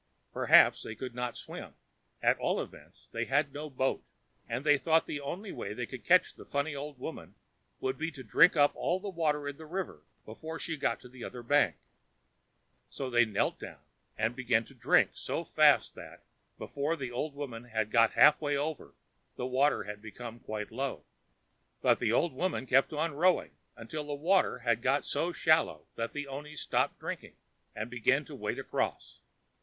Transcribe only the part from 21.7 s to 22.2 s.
But the